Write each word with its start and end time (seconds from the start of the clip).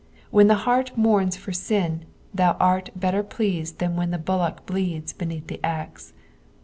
When 0.31 0.47
the 0.47 0.55
heart 0.65 0.97
mourns 0.97 1.37
for 1.37 1.51
sin, 1.53 2.05
thou 2.33 2.53
art 2.53 2.89
better 2.95 3.21
pleased 3.21 3.77
than 3.77 3.95
when 3.95 4.09
the 4.09 4.17
bullock 4.17 4.65
bleeds 4.65 5.13
beneath 5.13 5.45
the 5.45 5.63
axe. 5.63 6.13